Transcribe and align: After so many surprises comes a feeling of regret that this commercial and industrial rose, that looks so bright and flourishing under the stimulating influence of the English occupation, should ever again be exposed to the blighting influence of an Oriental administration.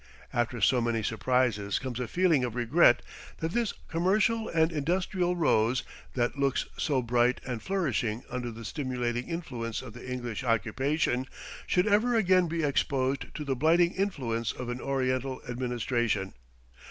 After 0.33 0.59
so 0.61 0.81
many 0.81 1.03
surprises 1.03 1.77
comes 1.77 1.99
a 1.99 2.07
feeling 2.07 2.43
of 2.43 2.55
regret 2.55 3.03
that 3.37 3.51
this 3.51 3.71
commercial 3.87 4.49
and 4.49 4.71
industrial 4.71 5.35
rose, 5.35 5.83
that 6.15 6.39
looks 6.39 6.65
so 6.75 7.03
bright 7.03 7.39
and 7.45 7.61
flourishing 7.61 8.23
under 8.27 8.49
the 8.49 8.65
stimulating 8.65 9.29
influence 9.29 9.79
of 9.83 9.93
the 9.93 10.11
English 10.11 10.43
occupation, 10.43 11.27
should 11.67 11.85
ever 11.85 12.15
again 12.15 12.47
be 12.47 12.63
exposed 12.63 13.31
to 13.35 13.45
the 13.45 13.55
blighting 13.55 13.93
influence 13.93 14.51
of 14.53 14.69
an 14.69 14.81
Oriental 14.81 15.39
administration. 15.47 16.33